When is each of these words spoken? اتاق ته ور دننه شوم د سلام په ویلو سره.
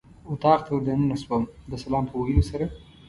اتاق 0.31 0.59
ته 0.65 0.71
ور 0.73 0.83
دننه 0.87 1.15
شوم 1.23 1.43
د 1.71 1.73
سلام 1.83 2.03
په 2.07 2.15
ویلو 2.17 2.43
سره. 2.49 2.65